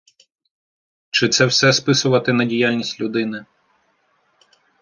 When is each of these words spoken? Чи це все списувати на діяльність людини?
Чи 1.11 1.29
це 1.29 1.45
все 1.45 1.73
списувати 1.73 2.33
на 2.33 2.45
діяльність 2.45 2.99
людини? 3.01 3.45